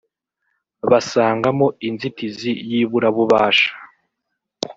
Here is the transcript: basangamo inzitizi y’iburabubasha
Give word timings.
basangamo 0.89 1.67
inzitizi 1.87 2.51
y’iburabubasha 2.69 3.71